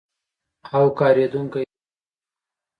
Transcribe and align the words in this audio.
او 0.75 0.83
کارېدونکی 0.99 1.59
دی. 1.63 1.65